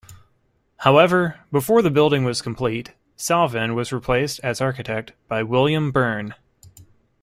[0.77, 6.33] However, before the building was complete, Salvin was replaced as architect by William Burn.